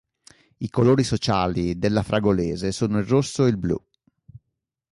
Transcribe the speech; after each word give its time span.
I 0.57 0.67
colori 0.69 1.03
sociali 1.03 1.77
dell'Afragolese 1.77 2.71
sono 2.71 2.97
il 2.97 3.05
rosso 3.05 3.45
e 3.45 3.49
il 3.49 3.57
blu. 3.57 3.77